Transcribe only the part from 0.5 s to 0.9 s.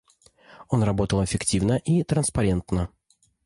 Он